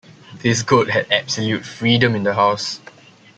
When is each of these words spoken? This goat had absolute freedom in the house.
This 0.41 0.63
goat 0.63 0.89
had 0.89 1.11
absolute 1.11 1.63
freedom 1.63 2.15
in 2.15 2.23
the 2.23 2.33
house. 2.33 2.79